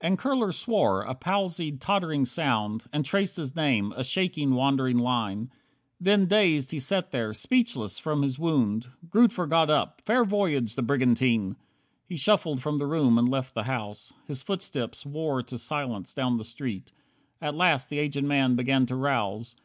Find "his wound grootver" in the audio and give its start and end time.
8.22-9.48